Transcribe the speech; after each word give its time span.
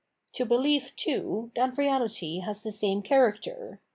To 0.33 0.47
behef, 0.47 0.95
too, 0.95 1.51
that 1.55 1.75
Reahty 1.75 2.41
has 2.43 2.63
the 2.63 2.71
same 2.71 3.03
character. 3.03 3.79